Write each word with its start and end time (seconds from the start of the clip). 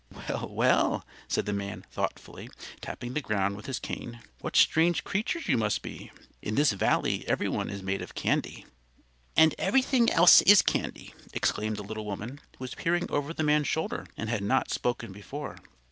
"Well, 0.27 0.47
well!" 0.49 1.05
said 1.27 1.45
the 1.45 1.53
man, 1.53 1.85
thoughtfully 1.91 2.49
tapping 2.81 3.13
the 3.13 3.21
ground 3.21 3.55
with 3.55 3.67
his 3.67 3.77
cane; 3.77 4.19
"what 4.39 4.55
strange 4.55 5.03
creatures 5.03 5.47
you 5.47 5.59
must 5.59 5.83
be. 5.83 6.09
In 6.41 6.55
this 6.55 6.71
Valley 6.71 7.23
everyone 7.27 7.69
is 7.69 7.83
made 7.83 8.01
of 8.01 8.15
candy." 8.15 8.65
"And 9.37 9.53
everything 9.59 10.09
else 10.09 10.41
is 10.41 10.63
candy," 10.63 11.13
exclaimed 11.33 11.77
the 11.77 11.83
little 11.83 12.05
woman, 12.07 12.39
who 12.57 12.63
was 12.63 12.73
peering 12.73 13.11
over 13.11 13.31
the 13.31 13.43
man's 13.43 13.67
shoulder 13.67 14.07
and 14.17 14.27
had 14.27 14.41
not 14.41 14.71
spoken 14.71 15.11
before. 15.11 15.57